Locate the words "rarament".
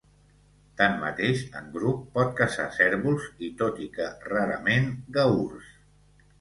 4.27-4.93